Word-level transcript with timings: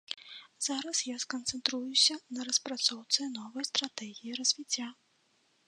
Зараз 0.67 1.01
я 1.07 1.17
сканцэнтруюся 1.23 2.15
на 2.37 2.41
распрацоўцы 2.49 3.29
новай 3.37 3.63
стратэгіі 3.71 4.37
развіцця. 4.43 4.87